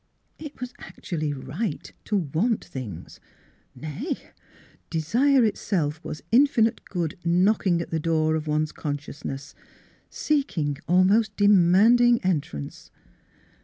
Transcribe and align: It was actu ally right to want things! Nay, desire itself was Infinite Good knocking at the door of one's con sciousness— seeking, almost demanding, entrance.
It 0.39 0.59
was 0.59 0.73
actu 0.79 1.15
ally 1.15 1.31
right 1.31 1.93
to 2.05 2.15
want 2.17 2.65
things! 2.65 3.19
Nay, 3.75 4.17
desire 4.89 5.45
itself 5.45 6.03
was 6.03 6.23
Infinite 6.31 6.83
Good 6.85 7.19
knocking 7.23 7.83
at 7.83 7.91
the 7.91 7.99
door 7.99 8.33
of 8.33 8.47
one's 8.47 8.71
con 8.71 8.97
sciousness— 8.97 9.53
seeking, 10.09 10.77
almost 10.87 11.35
demanding, 11.37 12.19
entrance. 12.25 12.89